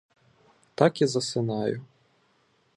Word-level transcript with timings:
Так 0.75 1.01
і 1.01 1.05
засинаю. 1.13 1.85